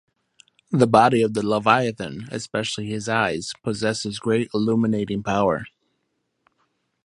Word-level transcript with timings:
The 0.71 0.87
body 0.87 1.21
of 1.21 1.35
the 1.35 1.45
Leviathan, 1.45 2.27
especially 2.31 2.87
his 2.87 3.07
eyes, 3.07 3.53
possesses 3.63 4.17
great 4.17 4.49
illuminating 4.51 5.21
power. 5.21 5.67